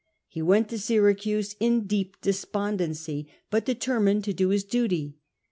He 0.27 0.41
went 0.41 0.67
to 0.69 0.79
Syracuse 0.79 1.55
in 1.59 1.85
deep 1.85 2.19
despondency, 2.23 3.27
but 3.51 3.65
determined 3.65 4.23
to 4.23 4.33
do 4.33 4.49
his 4.49 4.63
duty. 4.63 5.19